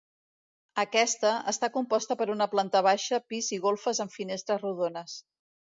[0.83, 5.21] Aquesta, està composta per una planta baixa, pis i golfes amb finestres rodones.